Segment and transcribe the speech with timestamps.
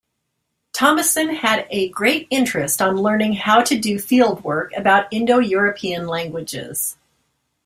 [0.73, 6.97] Thomason had a great interest on learning how to do fieldwork about Indo-European languages.